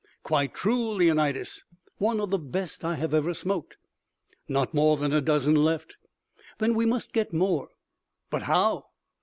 [0.23, 1.63] "Quite true, Leonidas.
[1.99, 3.77] One of the best I have ever smoked."
[4.47, 5.95] "Not more than a dozen left."
[6.57, 7.69] "Then we must get more."
[8.31, 8.85] "But how?"